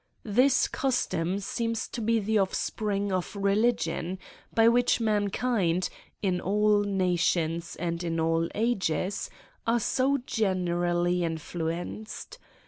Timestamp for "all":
6.41-6.79, 8.19-8.49